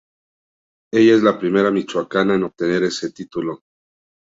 Ella 0.91 1.13
es 1.13 1.21
la 1.21 1.37
primera 1.37 1.69
Michoacana 1.69 2.33
en 2.33 2.45
obtener 2.45 2.81
este 2.81 3.11
título. 3.11 3.61